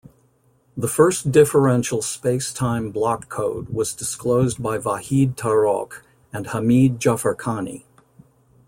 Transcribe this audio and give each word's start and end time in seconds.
The 0.75 0.87
first 0.87 1.31
differential 1.31 2.01
space-time 2.01 2.89
block 2.89 3.29
code 3.29 3.69
was 3.69 3.93
disclosed 3.93 4.59
by 4.59 4.79
Vahid 4.79 5.35
Tarokh 5.37 6.01
and 6.33 6.47
Hamid 6.47 6.99
Jafarkhani. 6.99 7.83